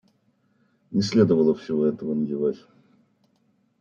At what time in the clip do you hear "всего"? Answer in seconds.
1.53-1.85